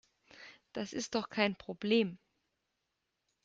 Das 0.73 0.93
ist 0.93 1.13
doch 1.13 1.29
kein 1.29 1.55
Problem. 1.55 2.17